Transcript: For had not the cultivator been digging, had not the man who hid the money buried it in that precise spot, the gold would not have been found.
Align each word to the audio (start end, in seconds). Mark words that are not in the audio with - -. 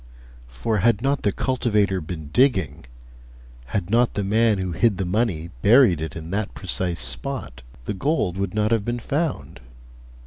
For 0.47 0.77
had 0.77 1.03
not 1.03 1.21
the 1.21 1.31
cultivator 1.31 2.01
been 2.01 2.29
digging, 2.33 2.85
had 3.65 3.91
not 3.91 4.15
the 4.15 4.23
man 4.23 4.57
who 4.57 4.71
hid 4.71 4.97
the 4.97 5.05
money 5.05 5.51
buried 5.61 6.01
it 6.01 6.15
in 6.15 6.31
that 6.31 6.55
precise 6.55 6.99
spot, 7.01 7.61
the 7.85 7.93
gold 7.93 8.35
would 8.35 8.55
not 8.55 8.71
have 8.71 8.83
been 8.83 8.97
found. 8.97 9.59